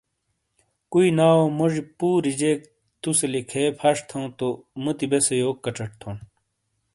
کُوئی 0.91 1.09
ناؤ 1.17 1.41
موجی 1.57 1.81
پوری 1.97 2.31
جیک 2.39 2.59
تو 3.01 3.09
سے 3.17 3.25
لِکھے 3.33 3.63
پَھش 3.79 3.97
تھو 4.09 4.19
تو 4.37 4.47
مُوتی 4.83 5.05
بیسے 5.11 5.35
یوک 5.41 5.57
کچٹ 5.65 5.89
تھونڈ؟ 6.01 6.19